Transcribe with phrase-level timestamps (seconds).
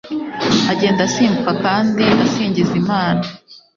[0.71, 3.23] agenda asimbuka kandi asingiza Imana